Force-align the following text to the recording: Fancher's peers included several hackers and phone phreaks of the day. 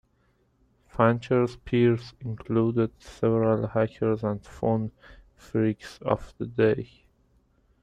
Fancher's 0.87 1.57
peers 1.57 2.15
included 2.21 2.89
several 2.99 3.67
hackers 3.67 4.23
and 4.23 4.43
phone 4.43 4.91
phreaks 5.37 6.01
of 6.01 6.33
the 6.39 6.47
day. 6.47 7.03